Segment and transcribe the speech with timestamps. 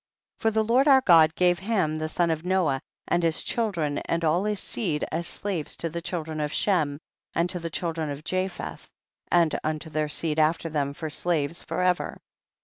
[0.39, 0.41] 35.
[0.41, 3.99] For the Lord our God gave Ham the son of Noah, and his child ren
[4.05, 6.97] and all his seed, as slaves to the children of Shem
[7.35, 8.89] and to the children of Japheth,
[9.31, 12.19] and unto their seed after them for slaves, forever.